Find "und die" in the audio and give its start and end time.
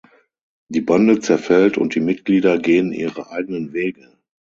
1.77-1.99